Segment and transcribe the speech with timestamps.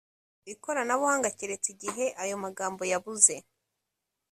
[0.53, 3.35] ikoranabuhanga keretse igihe ayomagambo yabuze